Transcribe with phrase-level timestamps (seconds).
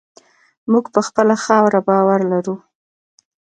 [0.71, 2.55] موږ په خپله خاوره باور لرو.